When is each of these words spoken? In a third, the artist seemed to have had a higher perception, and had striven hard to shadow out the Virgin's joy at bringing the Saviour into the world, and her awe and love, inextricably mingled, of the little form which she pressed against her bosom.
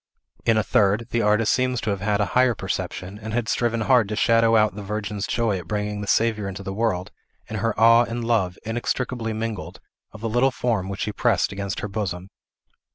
In 0.47 0.57
a 0.57 0.63
third, 0.63 1.09
the 1.11 1.21
artist 1.21 1.53
seemed 1.53 1.79
to 1.83 1.91
have 1.91 2.01
had 2.01 2.19
a 2.19 2.25
higher 2.33 2.55
perception, 2.55 3.19
and 3.21 3.33
had 3.35 3.47
striven 3.47 3.81
hard 3.81 4.09
to 4.09 4.15
shadow 4.15 4.55
out 4.55 4.73
the 4.73 4.81
Virgin's 4.81 5.27
joy 5.27 5.59
at 5.59 5.67
bringing 5.67 6.01
the 6.01 6.07
Saviour 6.07 6.47
into 6.47 6.63
the 6.63 6.73
world, 6.73 7.11
and 7.47 7.59
her 7.59 7.79
awe 7.79 8.05
and 8.05 8.25
love, 8.25 8.57
inextricably 8.65 9.31
mingled, 9.31 9.79
of 10.11 10.21
the 10.21 10.27
little 10.27 10.49
form 10.49 10.89
which 10.89 11.01
she 11.01 11.11
pressed 11.11 11.51
against 11.51 11.81
her 11.81 11.87
bosom. 11.87 12.29